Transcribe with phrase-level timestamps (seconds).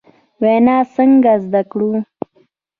[0.41, 1.89] وینا څنګه زدکړو؟